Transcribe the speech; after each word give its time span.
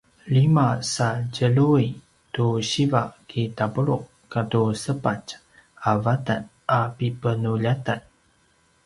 lima 0.35 0.67
sa 0.93 1.07
tjelju’i 1.33 1.87
tu 2.33 2.45
siva 2.69 3.03
kitapulu’ 3.29 3.97
katu 4.31 4.63
sepatj 4.83 5.27
a 5.89 5.91
vatan 6.05 6.43
a 6.77 6.79
pipenuljatan 6.95 8.01